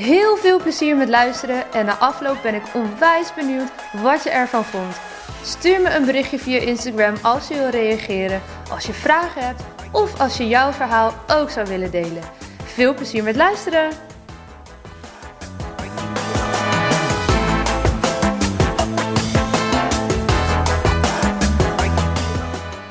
[0.00, 3.70] Heel veel plezier met luisteren en na afloop ben ik onwijs benieuwd
[4.02, 5.00] wat je ervan vond.
[5.42, 9.62] Stuur me een berichtje via Instagram als je wil reageren, als je vragen hebt
[9.92, 12.22] of als je jouw verhaal ook zou willen delen.
[12.64, 13.90] Veel plezier met luisteren!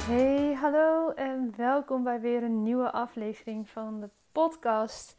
[0.08, 5.16] Hey, hallo en welkom bij weer een nieuwe aflevering van de podcast.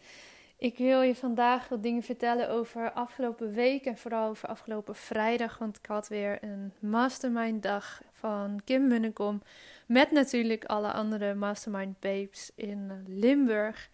[0.60, 5.58] Ik wil je vandaag wat dingen vertellen over afgelopen week en vooral over afgelopen vrijdag.
[5.58, 9.42] Want ik had weer een mastermind dag van Kim Munnekom.
[9.86, 13.90] Met natuurlijk alle andere mastermind babes in Limburg.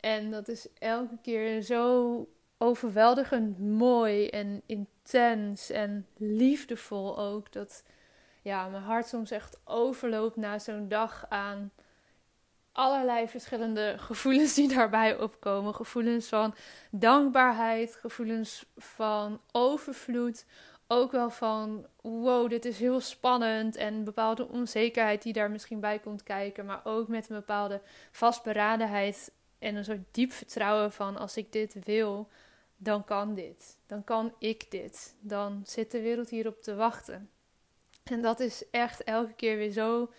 [0.00, 7.52] En dat is elke keer zo overweldigend mooi en intens en liefdevol ook.
[7.52, 7.84] Dat
[8.42, 11.72] ja, mijn hart soms echt overloopt na zo'n dag aan
[12.74, 15.74] allerlei verschillende gevoelens die daarbij opkomen.
[15.74, 16.54] Gevoelens van
[16.90, 20.46] dankbaarheid, gevoelens van overvloed.
[20.86, 23.76] Ook wel van wow, dit is heel spannend.
[23.76, 26.66] En bepaalde onzekerheid die daar misschien bij komt kijken.
[26.66, 27.80] Maar ook met een bepaalde
[28.10, 32.28] vastberadenheid en een soort diep vertrouwen van als ik dit wil,
[32.76, 33.78] dan kan dit.
[33.86, 35.16] Dan kan ik dit.
[35.20, 37.30] Dan zit de wereld hierop te wachten.
[38.04, 40.10] En dat is echt elke keer weer zo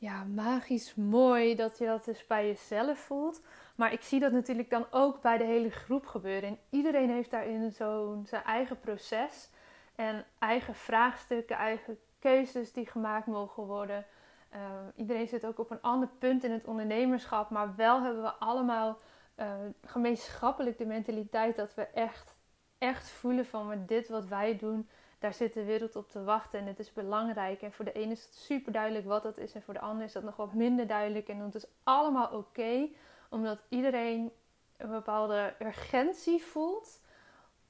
[0.00, 3.42] ja, magisch mooi dat je dat dus bij jezelf voelt.
[3.76, 6.48] Maar ik zie dat natuurlijk dan ook bij de hele groep gebeuren.
[6.48, 9.50] En iedereen heeft daarin zo'n zijn eigen proces.
[9.94, 14.06] En eigen vraagstukken, eigen keuzes die gemaakt mogen worden.
[14.54, 14.58] Uh,
[14.96, 17.50] iedereen zit ook op een ander punt in het ondernemerschap.
[17.50, 18.98] Maar wel hebben we allemaal
[19.36, 19.54] uh,
[19.84, 22.36] gemeenschappelijk de mentaliteit dat we echt,
[22.78, 24.88] echt voelen van dit wat wij doen
[25.20, 27.62] daar zit de wereld op te wachten en het is belangrijk.
[27.62, 30.04] En voor de ene is het super duidelijk wat dat is en voor de ander
[30.04, 31.28] is dat nog wat minder duidelijk.
[31.28, 32.88] En dat is allemaal oké,
[33.30, 34.32] omdat iedereen
[34.76, 37.00] een bepaalde urgentie voelt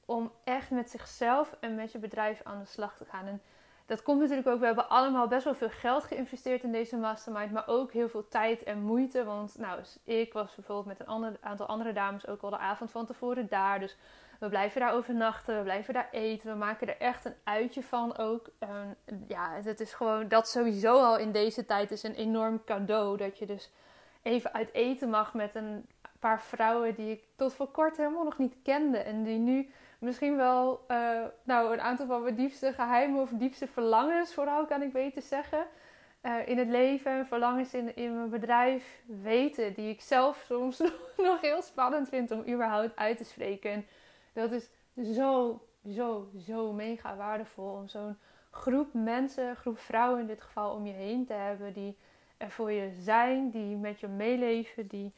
[0.05, 3.27] om echt met zichzelf en met je bedrijf aan de slag te gaan.
[3.27, 3.41] En
[3.85, 7.51] dat komt natuurlijk ook, we hebben allemaal best wel veel geld geïnvesteerd in deze mastermind,
[7.51, 9.23] maar ook heel veel tijd en moeite.
[9.23, 12.91] Want nou, ik was bijvoorbeeld met een ander, aantal andere dames ook al de avond
[12.91, 13.79] van tevoren daar.
[13.79, 13.97] Dus
[14.41, 16.51] we blijven daar overnachten, we blijven daar eten.
[16.51, 18.49] We maken er echt een uitje van ook.
[19.27, 23.17] Ja, het is gewoon dat sowieso al in deze tijd is een enorm cadeau.
[23.17, 23.71] Dat je dus
[24.21, 25.85] even uit eten mag met een
[26.19, 28.97] paar vrouwen die ik tot voor kort helemaal nog niet kende.
[28.97, 29.69] En die nu
[29.99, 34.81] misschien wel uh, nou, een aantal van mijn diepste geheimen of diepste verlangens, vooral kan
[34.81, 35.65] ik beter zeggen.
[36.21, 39.73] Uh, in het leven, verlangens in, in mijn bedrijf weten.
[39.73, 40.77] Die ik zelf soms
[41.17, 43.85] nog heel spannend vind om überhaupt uit te spreken.
[44.33, 44.69] Dat is
[45.13, 48.17] zo, zo, zo mega waardevol om zo'n
[48.49, 51.97] groep mensen, groep vrouwen in dit geval, om je heen te hebben die
[52.37, 55.13] er voor je zijn, die met je meeleven, die.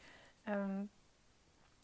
[0.48, 0.90] Um...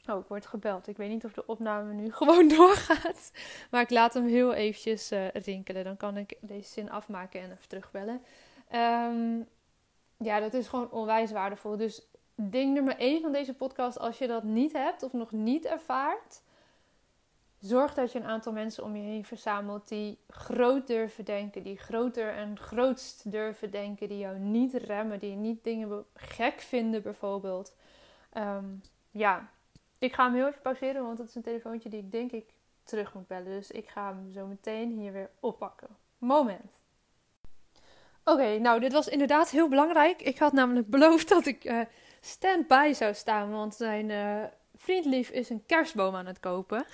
[0.09, 0.89] Oh, ik word gebeld.
[0.89, 3.33] Ik weet niet of de opname nu gewoon doorgaat.
[3.71, 5.85] Maar ik laat hem heel eventjes uh, rinkelen.
[5.85, 8.23] Dan kan ik deze zin afmaken en even terugbellen.
[8.75, 9.49] Um,
[10.17, 11.77] ja, dat is gewoon onwijs waardevol.
[11.77, 15.65] Dus ding nummer 1 van deze podcast, als je dat niet hebt of nog niet
[15.65, 16.43] ervaart,
[17.61, 21.77] Zorg dat je een aantal mensen om je heen verzamelt die groot durven denken, die
[21.77, 27.75] groter en grootst durven denken, die jou niet remmen, die niet dingen gek vinden bijvoorbeeld.
[28.37, 29.51] Um, ja,
[29.99, 32.55] ik ga hem heel even pauzeren, want het is een telefoontje die ik denk ik
[32.83, 33.51] terug moet bellen.
[33.51, 35.89] Dus ik ga hem zo meteen hier weer oppakken.
[36.19, 36.81] Moment.
[38.25, 40.23] Oké, nou dit was inderdaad heel belangrijk.
[40.23, 41.81] Ik had namelijk beloofd dat ik uh,
[42.21, 44.09] stand-by zou staan, want zijn...
[44.09, 44.45] Uh,
[44.81, 46.85] vriendlief is een kerstboom aan het kopen.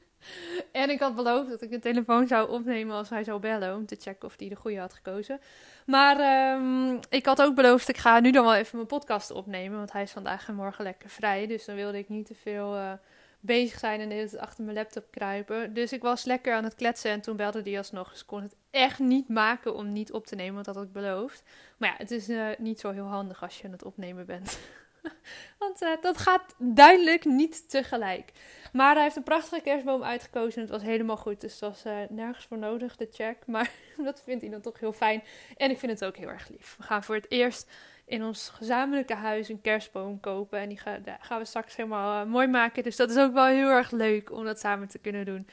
[0.72, 3.74] en ik had beloofd dat ik de telefoon zou opnemen als hij zou bellen.
[3.74, 5.40] Om te checken of hij de goede had gekozen.
[5.86, 9.78] Maar um, ik had ook beloofd, ik ga nu dan wel even mijn podcast opnemen.
[9.78, 11.46] Want hij is vandaag en morgen lekker vrij.
[11.46, 12.92] Dus dan wilde ik niet te veel uh,
[13.40, 15.74] bezig zijn en de achter mijn laptop kruipen.
[15.74, 18.10] Dus ik was lekker aan het kletsen en toen belde hij alsnog.
[18.10, 20.84] Dus ik kon het echt niet maken om niet op te nemen, want dat had
[20.84, 21.42] ik beloofd.
[21.76, 24.58] Maar ja, het is uh, niet zo heel handig als je aan het opnemen bent.
[25.58, 28.32] Want uh, dat gaat duidelijk niet tegelijk.
[28.72, 30.60] Maar hij heeft een prachtige kerstboom uitgekozen.
[30.60, 31.40] Het was helemaal goed.
[31.40, 33.46] Dus dat was uh, nergens voor nodig, de check.
[33.56, 35.22] Maar dat vindt hij dan toch heel fijn.
[35.56, 36.74] En ik vind het ook heel erg lief.
[36.78, 37.70] We gaan voor het eerst
[38.04, 40.58] in ons gezamenlijke huis een kerstboom kopen.
[40.58, 40.80] En die
[41.20, 42.82] gaan we straks helemaal uh, mooi maken.
[42.82, 45.46] Dus dat is ook wel heel erg leuk om dat samen te kunnen doen.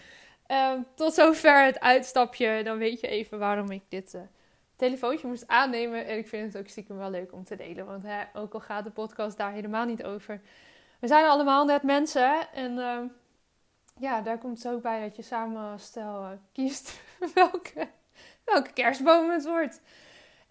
[0.48, 2.64] Ehm, tot zover het uitstapje.
[2.64, 4.18] Dan weet je even waarom ik dit
[4.76, 6.06] telefoontje moest aannemen.
[6.06, 7.86] En ik vind het ook stiekem wel leuk om te delen.
[7.86, 10.42] Want hè, ook al gaat de podcast daar helemaal niet over.
[11.00, 12.52] We zijn allemaal net mensen.
[12.54, 13.06] En ehm,
[14.00, 17.02] ja, daar komt het ook bij dat je samen stel uh, kiest
[17.34, 17.90] welke,
[18.44, 19.82] welke kerstboom het wordt.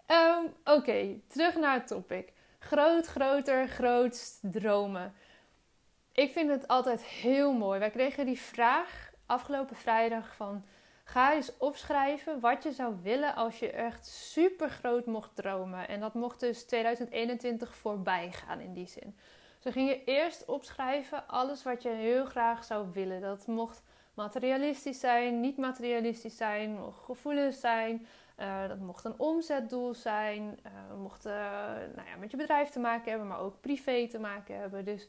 [0.07, 2.33] Um, Oké, terug naar het topic.
[2.59, 5.13] Groot, groter, grootst dromen.
[6.11, 7.79] Ik vind het altijd heel mooi.
[7.79, 10.65] Wij kregen die vraag afgelopen vrijdag van...
[11.03, 15.87] Ga eens opschrijven wat je zou willen als je echt super groot mocht dromen.
[15.87, 19.17] En dat mocht dus 2021 voorbij gaan in die zin.
[19.59, 23.21] Dus ging je eerst opschrijven alles wat je heel graag zou willen.
[23.21, 23.81] Dat mocht
[24.13, 28.07] materialistisch zijn, niet materialistisch zijn, mocht gevoelens zijn.
[28.39, 31.33] Uh, dat mocht een omzetdoel zijn, uh, mocht uh,
[31.95, 34.85] nou ja, met je bedrijf te maken hebben, maar ook privé te maken hebben.
[34.85, 35.07] Dus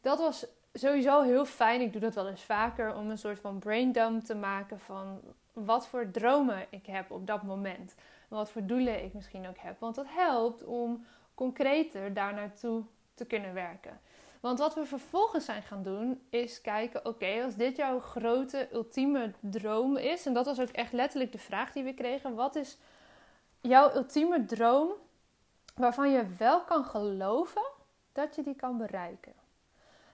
[0.00, 1.80] dat was sowieso heel fijn.
[1.80, 5.20] Ik doe dat wel eens vaker om een soort van braindump te maken van
[5.52, 7.94] wat voor dromen ik heb op dat moment.
[8.28, 9.80] Wat voor doelen ik misschien ook heb.
[9.80, 11.04] Want dat helpt om
[11.34, 12.82] concreter daar naartoe
[13.14, 14.00] te kunnen werken.
[14.40, 19.32] Want wat we vervolgens zijn gaan doen, is kijken: oké, als dit jouw grote, ultieme
[19.40, 22.78] droom is, en dat was ook echt letterlijk de vraag die we kregen: wat is
[23.60, 24.90] jouw ultieme droom
[25.74, 27.62] waarvan je wel kan geloven
[28.12, 29.41] dat je die kan bereiken?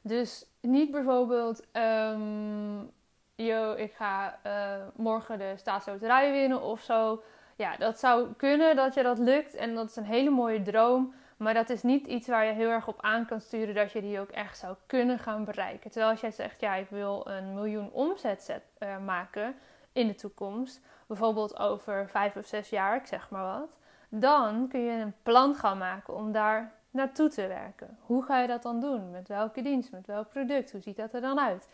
[0.02, 2.90] Dus niet bijvoorbeeld, um,
[3.34, 4.52] yo, ik ga uh,
[4.96, 7.22] morgen de staatsloterij winnen of zo.
[7.56, 11.14] Ja, dat zou kunnen dat je dat lukt en dat is een hele mooie droom.
[11.36, 14.00] Maar dat is niet iets waar je heel erg op aan kan sturen dat je
[14.00, 15.90] die ook echt zou kunnen gaan bereiken.
[15.90, 19.54] Terwijl als jij zegt, ja, ik wil een miljoen omzet uh, maken
[19.92, 23.68] in de toekomst, bijvoorbeeld over vijf of zes jaar, ik zeg maar wat,
[24.08, 27.98] dan kun je een plan gaan maken om daar naartoe te werken.
[28.00, 29.10] Hoe ga je dat dan doen?
[29.10, 29.90] Met welke dienst?
[29.90, 30.72] Met welk product?
[30.72, 31.68] Hoe ziet dat er dan uit?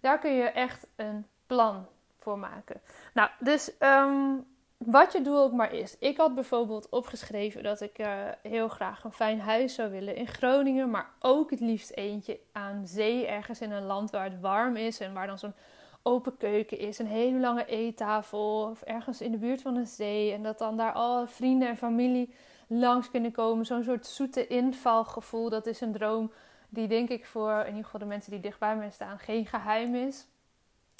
[0.00, 1.86] Daar kun je echt een plan
[2.18, 2.80] voor maken.
[3.14, 4.46] Nou, dus um,
[4.78, 5.98] wat je doel ook maar is.
[5.98, 8.06] Ik had bijvoorbeeld opgeschreven dat ik uh,
[8.42, 12.86] heel graag een fijn huis zou willen in Groningen, maar ook het liefst eentje aan
[12.86, 15.54] zee, ergens in een land waar het warm is en waar dan zo'n
[16.02, 20.32] open keuken is, een hele lange eettafel of ergens in de buurt van een zee
[20.32, 22.34] en dat dan daar al vrienden en familie
[22.68, 23.66] langs kunnen komen.
[23.66, 26.32] Zo'n soort zoete invalgevoel, dat is een droom
[26.68, 29.94] die denk ik voor in ieder geval de mensen die dichtbij mij staan geen geheim
[29.94, 30.26] is.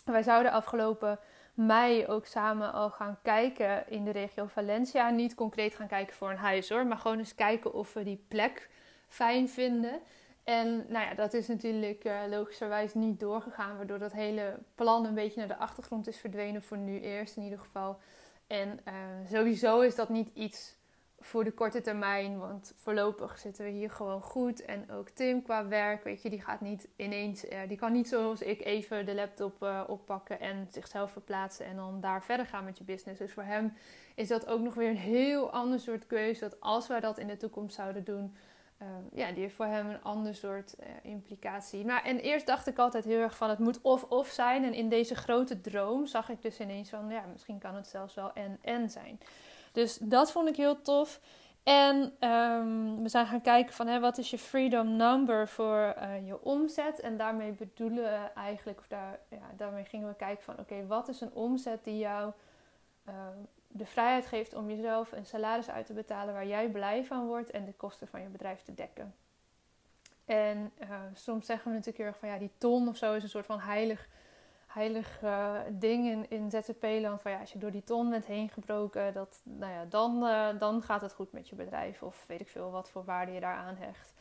[0.05, 1.19] Wij zouden afgelopen
[1.55, 5.11] mei ook samen al gaan kijken in de regio Valencia.
[5.11, 8.25] Niet concreet gaan kijken voor een huis hoor, maar gewoon eens kijken of we die
[8.29, 8.71] plek
[9.09, 10.01] fijn vinden.
[10.45, 15.15] En nou ja, dat is natuurlijk uh, logischerwijs niet doorgegaan, waardoor dat hele plan een
[15.15, 17.99] beetje naar de achtergrond is verdwenen voor nu eerst in ieder geval.
[18.47, 18.95] En uh,
[19.31, 20.77] sowieso is dat niet iets
[21.21, 22.39] voor de korte termijn.
[22.39, 24.65] Want voorlopig zitten we hier gewoon goed.
[24.65, 28.09] En ook Tim qua werk, weet je, die gaat niet ineens, uh, die kan niet
[28.09, 32.65] zoals ik even de laptop uh, oppakken en zichzelf verplaatsen en dan daar verder gaan
[32.65, 33.19] met je business.
[33.19, 33.73] Dus voor hem
[34.15, 36.41] is dat ook nog weer een heel ander soort keuze.
[36.41, 38.37] Dat als wij dat in de toekomst zouden doen,
[38.83, 41.85] uh, ja, die heeft voor hem een ander soort implicatie.
[41.85, 44.65] Maar en eerst dacht ik altijd heel erg van het moet of-of zijn.
[44.65, 48.15] En in deze grote droom zag ik dus ineens van, ja, misschien kan het zelfs
[48.15, 49.19] wel en-en zijn.
[49.73, 51.21] Dus dat vond ik heel tof.
[51.63, 51.97] En
[52.31, 56.45] um, we zijn gaan kijken van hè, wat is je freedom number voor uh, je
[56.45, 57.01] omzet.
[57.01, 61.09] En daarmee bedoelen we eigenlijk, of daar, ja, daarmee gingen we kijken van oké, wat
[61.09, 62.33] is een omzet die jou
[63.09, 63.15] uh,
[63.69, 67.51] de vrijheid geeft om jezelf een salaris uit te betalen waar jij blij van wordt
[67.51, 69.15] en de kosten van je bedrijf te dekken.
[70.25, 73.23] En uh, soms zeggen we natuurlijk heel erg van ja, die ton of zo is
[73.23, 74.09] een soort van heilig
[74.69, 77.23] heilig uh, ding in, ZZP-land.
[77.23, 80.49] Van ja, als je door die ton bent heen gebroken, dat, nou ja, dan, uh,
[80.59, 82.03] dan gaat het goed met je bedrijf.
[82.03, 84.13] Of weet ik veel wat voor waarde je daaraan hecht.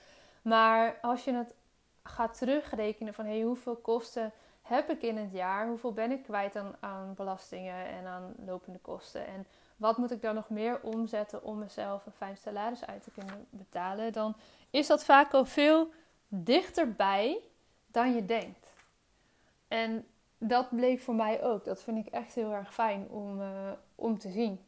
[0.42, 1.56] Maar als je het
[2.04, 5.68] gaat terugrekenen van hey, hoeveel kosten heb ik in het jaar?
[5.68, 9.27] Hoeveel ben ik kwijt aan, aan belastingen en aan lopende kosten?
[9.27, 13.12] En wat moet ik dan nog meer omzetten om mezelf een fijn salaris uit te
[13.12, 14.13] kunnen betalen?
[14.13, 14.36] Dan
[14.70, 15.92] is dat vaak al veel
[16.27, 17.39] dichterbij
[17.86, 18.74] dan je denkt.
[19.68, 21.65] En dat bleek voor mij ook.
[21.65, 23.48] Dat vind ik echt heel erg fijn om, uh,
[23.96, 24.60] om te zien.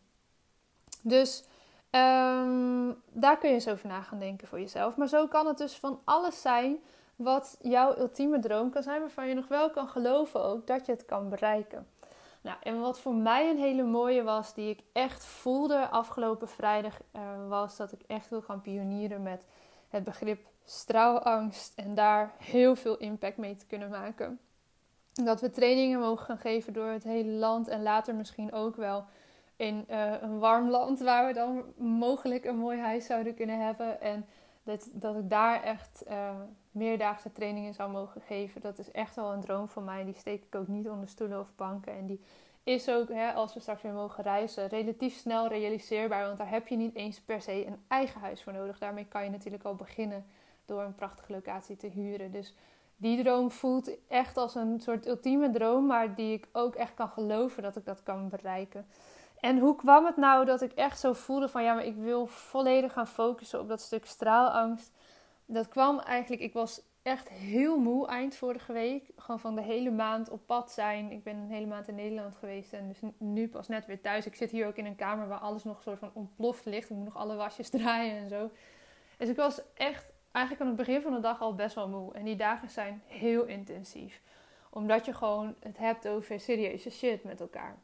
[1.02, 1.44] Dus
[1.92, 4.98] um, daar kun je eens over na gaan denken voor jezelf.
[4.98, 6.78] Maar zo kan het dus van alles zijn
[7.16, 10.92] wat jouw ultieme droom kan zijn, waarvan je nog wel kan geloven ook dat je
[10.92, 11.88] het kan bereiken.
[12.42, 17.00] Nou, en wat voor mij een hele mooie was, die ik echt voelde afgelopen vrijdag,
[17.16, 19.46] uh, was dat ik echt wil gaan pionieren met
[19.90, 24.40] het begrip straalangst en daar heel veel impact mee te kunnen maken.
[25.24, 29.06] Dat we trainingen mogen gaan geven door het hele land en later misschien ook wel
[29.56, 34.02] in uh, een warm land waar we dan mogelijk een mooi huis zouden kunnen hebben.
[34.02, 34.26] En
[34.64, 36.30] dat, dat ik daar echt uh,
[36.72, 38.62] meerdaagse trainingen zou mogen geven.
[38.62, 40.06] Dat is echt wel een droom van mij.
[40.06, 41.94] Die steek ik ook niet onder stoelen of banken.
[41.94, 42.22] En die
[42.64, 46.26] is ook, hè, als we straks weer mogen reizen, relatief snel realiseerbaar.
[46.26, 48.80] Want daar heb je niet eens per se een eigen huis voor nodig.
[48.80, 50.26] Daarmee kan je natuurlijk al beginnen
[50.66, 52.32] door een prachtige locatie te huren.
[52.32, 52.56] Dus
[53.00, 57.10] die droom voelt echt als een soort ultieme droom, maar die ik ook echt kan
[57.10, 58.86] geloven dat ik dat kan bereiken.
[59.39, 62.27] En hoe kwam het nou dat ik echt zo voelde van ja, maar ik wil
[62.27, 64.91] volledig gaan focussen op dat stuk straalangst?
[65.46, 69.12] Dat kwam eigenlijk, ik was echt heel moe eind vorige week.
[69.15, 71.12] Gewoon van de hele maand op pad zijn.
[71.12, 74.25] Ik ben een hele maand in Nederland geweest en dus nu pas net weer thuis.
[74.25, 76.89] Ik zit hier ook in een kamer waar alles nog soort van ontploft ligt.
[76.89, 78.50] Ik moet nog alle wasjes draaien en zo.
[79.18, 82.14] Dus ik was echt eigenlijk aan het begin van de dag al best wel moe.
[82.14, 84.22] En die dagen zijn heel intensief.
[84.70, 87.78] Omdat je gewoon het hebt over serieuze shit met elkaar.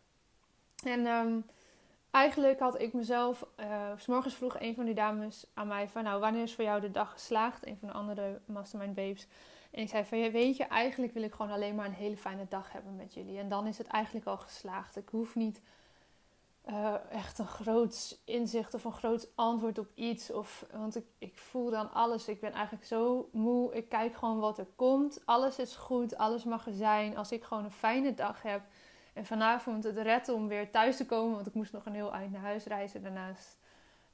[0.84, 1.46] En um,
[2.12, 6.04] eigenlijk had ik mezelf, uh, s morgens vroeg een van die dames aan mij van,
[6.04, 7.68] nou, wanneer is voor jou de dag geslaagd?
[7.68, 9.28] Een van de andere Mastermind Babes.
[9.72, 12.46] En ik zei van, weet je, eigenlijk wil ik gewoon alleen maar een hele fijne
[12.50, 13.40] dag hebben met jullie.
[13.40, 14.96] En dan is het eigenlijk al geslaagd.
[14.96, 15.62] Ik hoef niet
[16.70, 20.32] uh, echt een groot inzicht of een groot antwoord op iets.
[20.32, 22.28] Of, want ik, ik voel dan alles.
[22.28, 23.74] Ik ben eigenlijk zo moe.
[23.74, 25.22] Ik kijk gewoon wat er komt.
[25.26, 26.18] Alles is goed.
[26.18, 27.18] Alles mag er zijn.
[27.18, 28.62] Als ik gewoon een fijne dag heb.
[29.14, 31.36] En vanavond het red om weer thuis te komen.
[31.36, 33.58] Want ik moest nog een heel eind naar huis reizen daarnaast.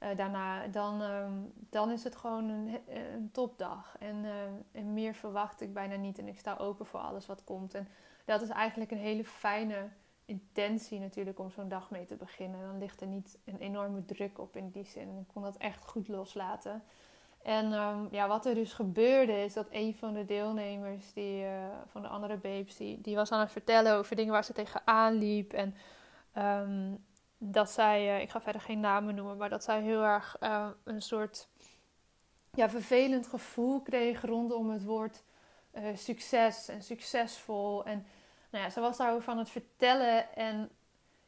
[0.00, 3.96] Uh, daarna, dan, um, dan is het gewoon een, topdag.
[3.98, 4.32] En, uh,
[4.72, 6.18] en meer verwacht ik bijna niet.
[6.18, 7.74] En ik sta open voor alles wat komt.
[7.74, 7.88] En
[8.24, 9.88] dat is eigenlijk een hele fijne
[10.24, 12.60] intentie natuurlijk om zo'n dag mee te beginnen.
[12.60, 15.18] Dan ligt er niet een enorme druk op in die zin.
[15.18, 16.82] Ik kon dat echt goed loslaten.
[17.42, 21.66] En um, ja, wat er dus gebeurde is dat een van de deelnemers die, uh,
[21.86, 25.14] van de andere babes, die, die was aan het vertellen over dingen waar ze tegenaan
[25.14, 25.52] liep.
[25.52, 25.74] En
[26.38, 27.04] um,
[27.38, 30.68] dat zij, uh, ik ga verder geen namen noemen, maar dat zij heel erg uh,
[30.84, 31.48] een soort
[32.50, 35.22] ja, vervelend gevoel kreeg rondom het woord
[35.94, 37.84] succes en succesvol.
[37.84, 38.06] En
[38.52, 40.70] nou ja, ze was daarover aan het vertellen en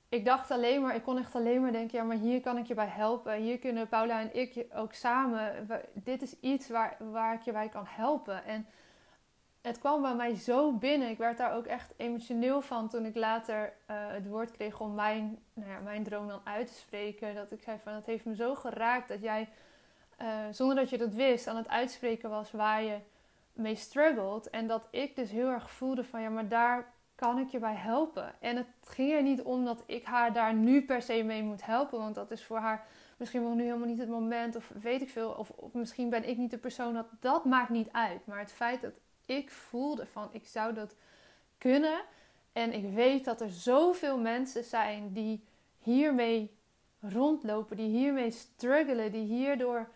[0.08, 2.66] ik dacht alleen maar, ik kon echt alleen maar denken, ja, maar hier kan ik
[2.66, 3.34] je bij helpen.
[3.34, 5.68] Hier kunnen Paula en ik ook samen.
[5.92, 8.44] Dit is iets waar, waar ik je bij kan helpen.
[8.44, 8.66] En
[9.60, 11.08] het kwam bij mij zo binnen.
[11.08, 14.94] Ik werd daar ook echt emotioneel van toen ik later uh, het woord kreeg om
[14.94, 17.34] mijn, nou ja, mijn droom dan uit te spreken.
[17.34, 19.48] Dat ik zei van, het heeft me zo geraakt dat jij,
[20.22, 22.98] uh, zonder dat je dat wist, aan het uitspreken was waar je
[23.52, 24.50] mee struggled.
[24.50, 27.74] En dat ik dus heel erg voelde van, ja, maar daar kan ik je bij
[27.74, 28.40] helpen?
[28.40, 31.66] En het ging er niet om dat ik haar daar nu per se mee moet
[31.66, 35.02] helpen, want dat is voor haar misschien wel nu helemaal niet het moment, of weet
[35.02, 38.26] ik veel, of, of misschien ben ik niet de persoon dat dat maakt niet uit.
[38.26, 38.92] Maar het feit dat
[39.26, 40.96] ik voelde van ik zou dat
[41.58, 42.00] kunnen
[42.52, 45.44] en ik weet dat er zoveel mensen zijn die
[45.78, 46.56] hiermee
[47.00, 49.88] rondlopen, die hiermee struggelen, die hierdoor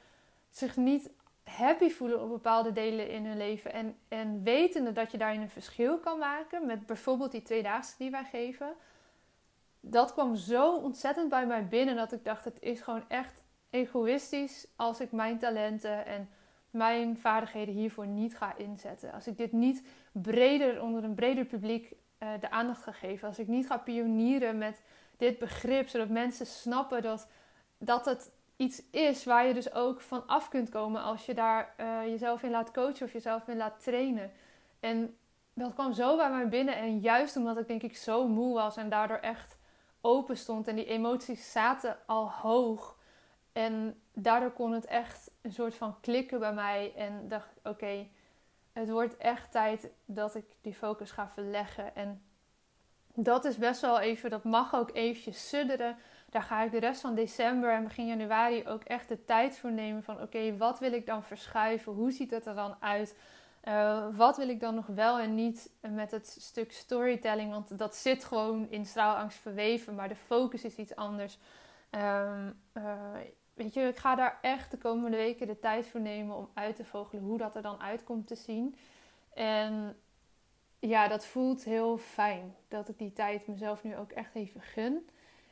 [0.50, 1.10] zich niet
[1.49, 3.73] happy voelen op bepaalde delen in hun leven.
[3.73, 6.67] En, en wetende dat je daarin een verschil kan maken.
[6.67, 8.75] Met bijvoorbeeld die tweedaagse die wij geven.
[9.81, 14.67] Dat kwam zo ontzettend bij mij binnen dat ik dacht: het is gewoon echt egoïstisch
[14.76, 16.28] als ik mijn talenten en
[16.71, 19.12] mijn vaardigheden hiervoor niet ga inzetten.
[19.12, 23.28] Als ik dit niet breder onder een breder publiek uh, de aandacht ga geven.
[23.28, 24.83] Als ik niet ga pionieren met
[25.17, 27.28] dit begrip, zodat mensen snappen dat,
[27.78, 31.75] dat het iets is waar je dus ook van af kunt komen als je daar
[31.81, 34.33] uh, jezelf in laat coachen of jezelf in laat trainen.
[34.81, 35.17] En
[35.55, 36.77] dat kwam zo bij mij binnen.
[36.77, 39.59] En juist omdat ik denk ik zo moe was en daardoor echt
[40.00, 42.97] open stond en die emoties zaten al hoog.
[43.53, 46.93] En daardoor kon het echt een soort van klikken bij mij.
[46.97, 48.07] En dacht oké,
[48.73, 51.95] het wordt echt tijd dat ik die focus ga verleggen.
[51.95, 52.23] En
[53.15, 55.97] dat is best wel even, dat mag ook eventjes sudderen.
[56.30, 59.73] Daar ga ik de rest van december en begin januari ook echt de tijd voor
[59.73, 61.92] nemen van oké, wat wil ik dan verschuiven?
[61.92, 63.16] Hoe ziet het er dan uit?
[63.64, 67.50] Uh, wat wil ik dan nog wel en niet met het stuk storytelling?
[67.50, 71.38] Want dat zit gewoon in straalangst verweven, maar de focus is iets anders.
[71.90, 72.92] Um, uh,
[73.54, 76.76] weet je, ik ga daar echt de komende weken de tijd voor nemen om uit
[76.76, 78.76] te vogelen hoe dat er dan uitkomt te zien.
[79.35, 79.97] En
[80.78, 85.08] ja, dat voelt heel fijn dat ik die tijd mezelf nu ook echt even gun.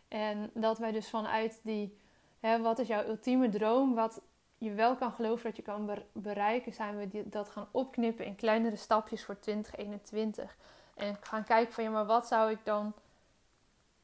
[0.09, 1.97] En dat wij dus vanuit die,
[2.41, 4.21] hè, wat is jouw ultieme droom, wat
[4.59, 8.35] je wel kan geloven dat je kan bereiken, zijn we die, dat gaan opknippen in
[8.35, 10.57] kleinere stapjes voor 2021.
[10.95, 12.95] En gaan kijken van ja, maar wat zou ik dan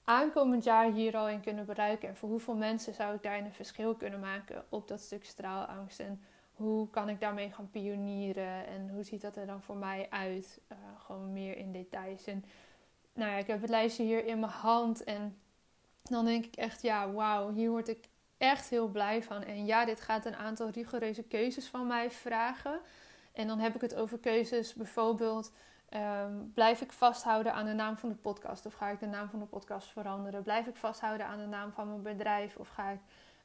[0.05, 2.09] aankomend jaar hier al in kunnen bereiken?
[2.09, 6.01] En voor hoeveel mensen zou ik daarin een verschil kunnen maken op dat stuk straalangst?
[6.01, 8.67] En hoe kan ik daarmee gaan pionieren?
[8.67, 10.61] En hoe ziet dat er dan voor mij uit?
[10.73, 12.27] Uh, gewoon meer in details.
[12.27, 12.45] En
[13.15, 15.37] nou ja, ik heb het lijstje hier in mijn hand en
[16.03, 19.43] dan denk ik echt, ja, wauw, hier word ik echt heel blij van.
[19.43, 22.81] En ja, dit gaat een aantal rigoureuze keuzes van mij vragen.
[23.33, 25.53] En dan heb ik het over keuzes, bijvoorbeeld
[25.89, 29.29] ehm, blijf ik vasthouden aan de naam van de podcast of ga ik de naam
[29.29, 30.43] van de podcast veranderen?
[30.43, 33.01] Blijf ik vasthouden aan de naam van mijn bedrijf of ga ik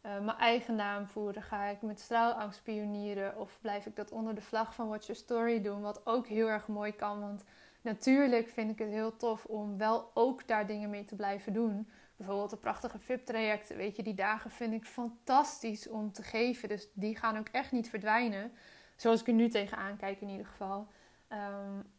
[0.05, 1.41] uh, mijn eigen naam voeren?
[1.41, 5.21] Ga ik met straalangst pionieren of blijf ik dat onder de vlag van Watch Your
[5.21, 5.81] Story doen?
[5.81, 7.43] Wat ook heel erg mooi kan, want
[7.81, 11.87] natuurlijk vind ik het heel tof om wel ook daar dingen mee te blijven doen.
[12.17, 16.69] Bijvoorbeeld de prachtige VIP-trajecten, weet je, die dagen vind ik fantastisch om te geven.
[16.69, 18.51] Dus die gaan ook echt niet verdwijnen.
[18.95, 20.87] Zoals ik er nu tegenaan kijk in ieder geval.
[21.29, 21.95] Um,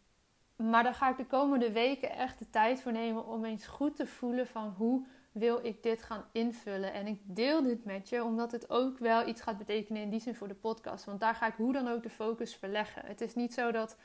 [0.56, 3.96] maar daar ga ik de komende weken echt de tijd voor nemen om eens goed
[3.96, 6.92] te voelen van hoe wil ik dit gaan invullen.
[6.92, 10.20] En ik deel dit met je omdat het ook wel iets gaat betekenen in die
[10.20, 11.04] zin voor de podcast.
[11.04, 13.06] Want daar ga ik hoe dan ook de focus verleggen.
[13.06, 13.96] Het is niet zo dat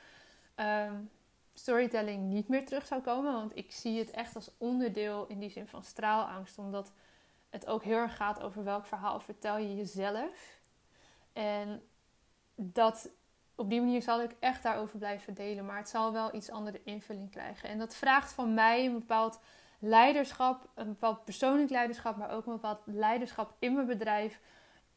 [0.56, 1.10] um,
[1.54, 3.34] storytelling niet meer terug zou komen.
[3.34, 6.58] Want ik zie het echt als onderdeel in die zin van straalangst.
[6.58, 6.92] Omdat
[7.50, 10.60] het ook heel erg gaat over welk verhaal vertel je jezelf.
[11.34, 11.82] En
[12.56, 13.10] dat
[13.56, 15.66] op die manier zal ik echt daarover blijven delen.
[15.66, 17.70] Maar het zal wel iets andere invulling krijgen.
[17.70, 19.40] En dat vraagt van mij een bepaald
[19.80, 24.40] leiderschap, een bepaald persoonlijk leiderschap, maar ook een bepaald leiderschap in mijn bedrijf.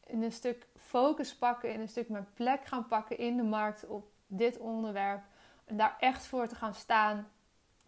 [0.03, 3.87] In een stuk focus pakken, in een stuk mijn plek gaan pakken in de markt
[3.87, 5.23] op dit onderwerp.
[5.69, 7.27] Daar echt voor te gaan staan.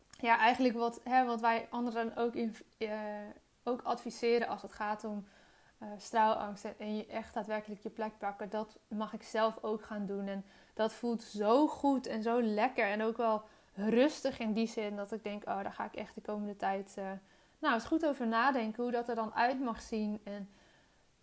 [0.09, 2.89] Ja, eigenlijk wat, hè, wat wij anderen ook, in, uh,
[3.63, 5.27] ook adviseren als het gaat om
[5.79, 8.49] uh, straalangst en je echt daadwerkelijk je plek pakken.
[8.49, 10.27] Dat mag ik zelf ook gaan doen.
[10.27, 12.85] En dat voelt zo goed en zo lekker.
[12.85, 13.43] En ook wel
[13.73, 16.95] rustig in die zin dat ik denk, oh, daar ga ik echt de komende tijd
[16.99, 17.11] uh,
[17.59, 20.21] nou, eens goed over nadenken hoe dat er dan uit mag zien.
[20.23, 20.49] En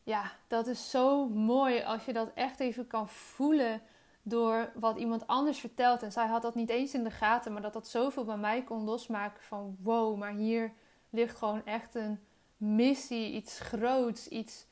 [0.03, 3.81] ja, dat is zo mooi als je dat echt even kan voelen
[4.29, 6.03] door wat iemand anders vertelt.
[6.03, 8.63] En zij had dat niet eens in de gaten, maar dat dat zoveel bij mij
[8.63, 10.73] kon losmaken van wow, maar hier
[11.11, 12.21] ligt gewoon echt een
[12.57, 14.67] missie, iets groots, iets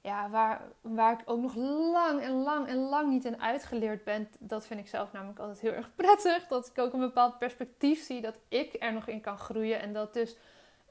[0.00, 1.54] ja, waar, waar ik ook nog
[1.92, 4.28] lang en lang en lang niet in uitgeleerd ben.
[4.38, 6.46] Dat vind ik zelf namelijk altijd heel erg prettig.
[6.46, 9.80] Dat ik ook een bepaald perspectief zie dat ik er nog in kan groeien.
[9.80, 10.36] En dat dus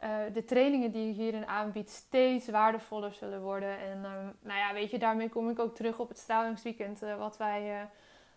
[0.04, 3.80] uh, de trainingen die ik hierin aanbied steeds waardevoller zullen worden.
[3.80, 7.04] En uh, nou ja, weet je, daarmee kom ik ook terug op het stralingsweekend.
[7.04, 7.89] Uh, wat wij,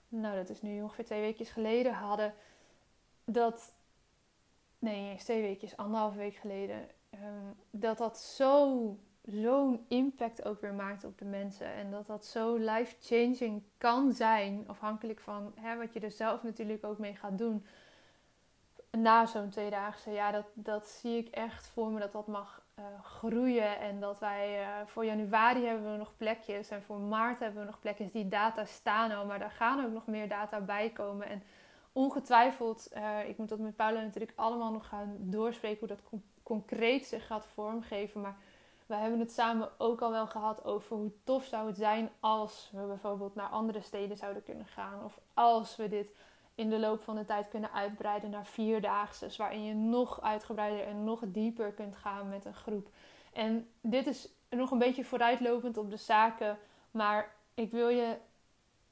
[0.09, 2.35] nou dat is nu ongeveer twee weken geleden hadden.
[3.25, 3.75] Dat,
[4.79, 6.89] nee, eens twee weken, anderhalf week geleden.
[7.15, 11.67] Um, dat dat zo zo'n impact ook weer maakt op de mensen.
[11.67, 16.85] En dat dat zo life-changing kan zijn, afhankelijk van hè, wat je er zelf natuurlijk
[16.85, 17.67] ook mee gaat doen.
[18.99, 22.85] Na zo'n tweedaagse, ja, dat, dat zie ik echt voor me dat dat mag uh,
[23.03, 23.79] groeien.
[23.79, 27.67] En dat wij uh, voor januari hebben we nog plekjes en voor maart hebben we
[27.67, 28.13] nog plekjes.
[28.13, 31.29] Die data staan al, maar daar gaan ook nog meer data bij komen.
[31.29, 31.43] En
[31.93, 37.07] ongetwijfeld, uh, ik moet dat met Paula natuurlijk allemaal nog gaan doorspreken hoe dat concreet
[37.07, 38.21] zich gaat vormgeven.
[38.21, 38.37] Maar
[38.87, 42.71] we hebben het samen ook al wel gehad over hoe tof zou het zijn als
[42.73, 45.05] we bijvoorbeeld naar andere steden zouden kunnen gaan.
[45.05, 46.15] Of als we dit
[46.55, 49.31] in de loop van de tijd kunnen uitbreiden naar vierdaagse.
[49.37, 52.89] Waarin je nog uitgebreider en nog dieper kunt gaan met een groep.
[53.33, 56.59] En dit is nog een beetje vooruitlopend op de zaken.
[56.91, 58.17] Maar ik wil je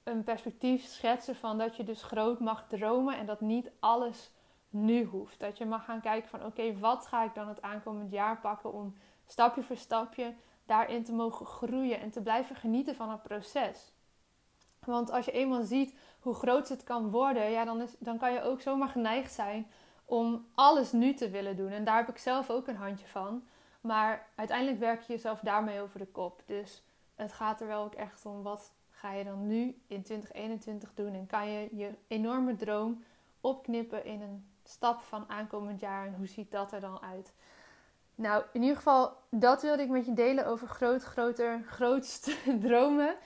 [0.02, 3.18] een perspectief schetsen van dat je dus groot mag dromen.
[3.18, 4.30] En dat niet alles
[4.70, 5.40] nu hoeft.
[5.40, 8.72] Dat je mag gaan kijken van oké, wat ga ik dan het aankomend jaar pakken
[8.72, 10.34] om stapje voor stapje
[10.66, 13.92] daarin te mogen groeien en te blijven genieten van het proces.
[14.84, 15.94] Want als je eenmaal ziet
[16.28, 19.66] hoe groot het kan worden, ja, dan, is, dan kan je ook zomaar geneigd zijn
[20.04, 21.70] om alles nu te willen doen.
[21.70, 23.44] En daar heb ik zelf ook een handje van.
[23.80, 26.42] Maar uiteindelijk werk je jezelf daarmee over de kop.
[26.46, 26.82] Dus
[27.14, 31.14] het gaat er wel ook echt om wat ga je dan nu in 2021 doen.
[31.14, 33.04] En kan je je enorme droom
[33.40, 36.06] opknippen in een stap van aankomend jaar.
[36.06, 37.32] En hoe ziet dat er dan uit?
[38.14, 42.30] Nou, in ieder geval, dat wilde ik met je delen over groot, groter, grootst
[42.66, 43.16] dromen.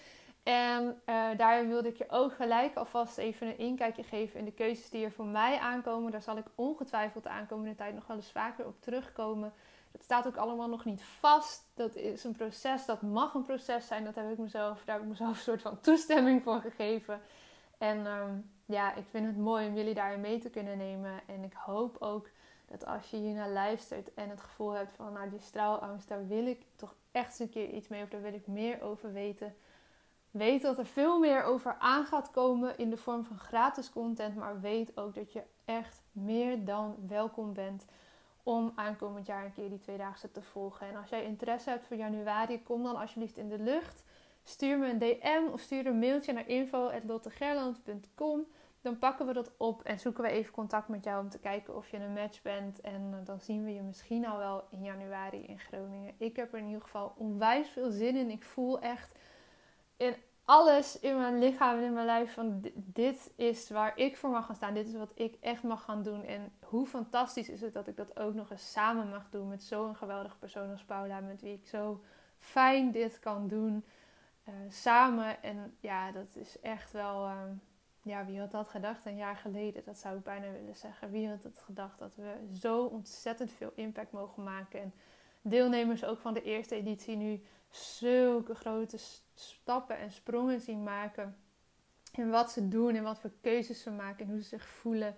[0.42, 4.52] En uh, daar wilde ik je ook gelijk alvast even een inkijkje geven in de
[4.52, 6.12] keuzes die er voor mij aankomen.
[6.12, 9.52] Daar zal ik ongetwijfeld de aankomende tijd nog wel eens vaker op terugkomen.
[9.92, 11.70] Dat staat ook allemaal nog niet vast.
[11.74, 14.04] Dat is een proces, dat mag een proces zijn.
[14.04, 17.20] Dat heb ik mezelf, daar heb ik mezelf een soort van toestemming voor gegeven.
[17.78, 21.20] En um, ja, ik vind het mooi om jullie daarin mee te kunnen nemen.
[21.26, 22.28] En ik hoop ook
[22.66, 26.26] dat als je hier naar luistert en het gevoel hebt van, nou die straalangst, daar
[26.26, 29.12] wil ik toch echt eens een keer iets mee of daar wil ik meer over
[29.12, 29.54] weten.
[30.32, 34.36] Weet dat er veel meer over aan gaat komen in de vorm van gratis content,
[34.36, 37.84] maar weet ook dat je echt meer dan welkom bent
[38.42, 40.86] om aankomend jaar een keer die tweedaagse te volgen.
[40.88, 44.04] En als jij interesse hebt voor januari, kom dan alsjeblieft in de lucht.
[44.42, 48.46] Stuur me een DM of stuur een mailtje naar info.lottegerland.com
[48.82, 51.76] dan pakken we dat op en zoeken we even contact met jou om te kijken
[51.76, 52.80] of je een match bent.
[52.80, 56.14] En eh, dan zien we je misschien al wel in januari in Groningen.
[56.18, 58.30] Ik heb er in ieder geval onwijs veel zin in.
[58.30, 59.18] Ik voel echt.
[60.02, 64.30] En alles in mijn lichaam en in mijn lijf van dit is waar ik voor
[64.30, 64.74] mag gaan staan.
[64.74, 66.24] Dit is wat ik echt mag gaan doen.
[66.24, 69.62] En hoe fantastisch is het dat ik dat ook nog eens samen mag doen met
[69.62, 71.20] zo'n geweldige persoon als Paula.
[71.20, 72.02] Met wie ik zo
[72.38, 73.84] fijn dit kan doen.
[74.48, 75.42] Uh, samen.
[75.42, 77.24] En ja, dat is echt wel...
[77.24, 77.42] Uh,
[78.04, 79.84] ja, wie had dat gedacht een jaar geleden?
[79.84, 81.10] Dat zou ik bijna willen zeggen.
[81.10, 84.80] Wie had het gedacht dat we zo ontzettend veel impact mogen maken.
[84.80, 84.92] En
[85.42, 88.98] deelnemers ook van de eerste editie nu zulke grote
[89.34, 91.36] stappen en sprongen zien maken.
[92.12, 95.16] En wat ze doen en wat voor keuzes ze maken en hoe ze zich voelen.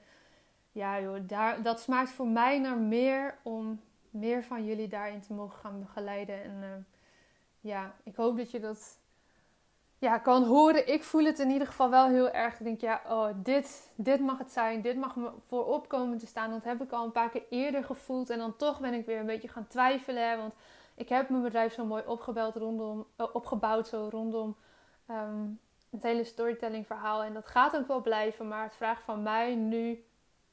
[0.73, 5.33] Ja joh, daar, dat smaakt voor mij naar meer om meer van jullie daarin te
[5.33, 6.43] mogen gaan begeleiden.
[6.43, 6.69] En uh,
[7.61, 8.99] ja, ik hoop dat je dat
[10.05, 10.89] ja, kan horen.
[10.93, 12.59] Ik voel het in ieder geval wel heel erg.
[12.59, 14.83] Ik denk, ja, oh, dit, dit mag het zijn.
[14.83, 16.51] Dit mag me voorop komen te staan.
[16.51, 18.31] Dat heb ik al een paar keer eerder gevoeld.
[18.31, 20.39] En dan toch ben ik weer een beetje gaan twijfelen.
[20.39, 20.55] Want
[20.95, 24.57] ik heb mijn bedrijf zo mooi opgebeld rondom, uh, opgebouwd zo rondom
[25.11, 27.23] um, het hele storytelling verhaal.
[27.23, 30.05] En dat gaat ook wel blijven, maar het vraagt van mij nu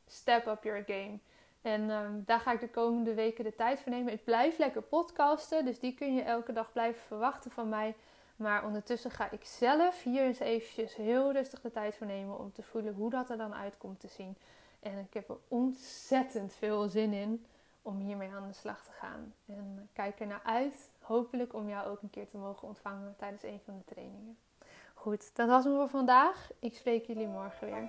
[0.07, 1.17] step up your game.
[1.61, 4.13] En um, daar ga ik de komende weken de tijd voor nemen.
[4.13, 7.95] Ik blijf lekker podcasten, dus die kun je elke dag blijven verwachten van mij.
[8.41, 12.51] Maar ondertussen ga ik zelf hier eens eventjes heel rustig de tijd voor nemen om
[12.53, 14.37] te voelen hoe dat er dan uitkomt te zien.
[14.79, 17.45] En ik heb er ontzettend veel zin in
[17.81, 19.33] om hiermee aan de slag te gaan.
[19.45, 23.43] En kijk er naar uit, hopelijk om jou ook een keer te mogen ontvangen tijdens
[23.43, 24.37] een van de trainingen.
[24.93, 26.49] Goed, dat was hem voor vandaag.
[26.59, 27.87] Ik spreek jullie morgen weer.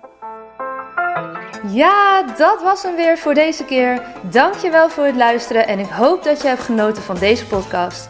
[1.67, 4.07] Ja, dat was hem weer voor deze keer.
[4.31, 8.09] Dankjewel voor het luisteren en ik hoop dat je hebt genoten van deze podcast.